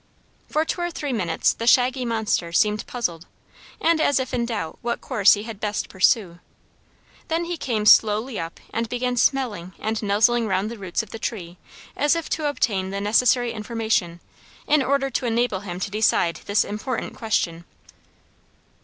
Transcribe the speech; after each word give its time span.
For 0.49 0.65
two 0.65 0.81
or 0.81 0.89
three 0.89 1.13
minutes 1.13 1.53
the 1.53 1.67
shaggy 1.67 2.05
monster 2.05 2.51
seemed 2.51 2.87
puzzled 2.87 3.27
and 3.79 4.01
as 4.01 4.19
if 4.19 4.33
in 4.33 4.47
doubt 4.47 4.79
what 4.81 4.99
course 4.99 5.33
he 5.35 5.43
had 5.43 5.59
best 5.59 5.89
pursue; 5.89 6.39
then 7.27 7.45
he 7.45 7.55
came 7.55 7.85
slowly 7.85 8.39
up 8.39 8.59
and 8.73 8.89
began 8.89 9.15
smelling 9.15 9.73
and 9.77 10.01
nuzzling 10.01 10.47
round 10.47 10.71
the 10.71 10.79
roots 10.79 11.03
of 11.03 11.11
the 11.11 11.19
tree 11.19 11.59
as 11.95 12.15
if 12.15 12.29
to 12.29 12.49
obtain 12.49 12.89
the 12.89 12.99
necessary 12.99 13.51
information 13.51 14.21
in 14.65 14.81
order 14.81 15.11
to 15.11 15.27
enable 15.27 15.59
him 15.59 15.79
to 15.79 15.91
decide 15.91 16.37
this 16.45 16.63
important 16.65 17.15
question. 17.15 17.63